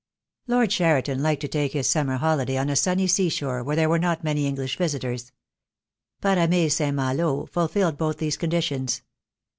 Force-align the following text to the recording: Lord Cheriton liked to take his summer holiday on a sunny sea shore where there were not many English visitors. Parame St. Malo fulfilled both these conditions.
Lord 0.47 0.71
Cheriton 0.71 1.21
liked 1.21 1.41
to 1.41 1.47
take 1.47 1.73
his 1.73 1.87
summer 1.87 2.17
holiday 2.17 2.57
on 2.57 2.71
a 2.71 2.75
sunny 2.75 3.05
sea 3.05 3.29
shore 3.29 3.61
where 3.63 3.75
there 3.75 3.87
were 3.87 3.99
not 3.99 4.23
many 4.23 4.47
English 4.47 4.75
visitors. 4.75 5.31
Parame 6.23 6.69
St. 6.71 6.95
Malo 6.95 7.45
fulfilled 7.45 7.99
both 7.99 8.17
these 8.17 8.35
conditions. 8.35 9.03